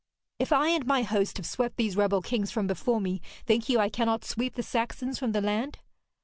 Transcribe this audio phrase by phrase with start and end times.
[0.39, 3.77] 'If I and my host have swept these rebel kings from before me, think you
[3.77, 5.77] I cannot sweep the Saxons from the land?'